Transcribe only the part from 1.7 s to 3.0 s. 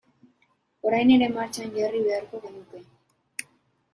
jarri beharko genuke.